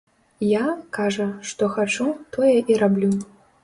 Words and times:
Я, 0.51 0.61
кажа, 0.99 1.29
што 1.51 1.71
хачу, 1.77 2.11
тое 2.39 2.53
і 2.75 2.83
раблю. 2.87 3.17